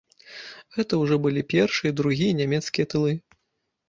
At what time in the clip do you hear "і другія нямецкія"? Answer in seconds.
1.93-2.85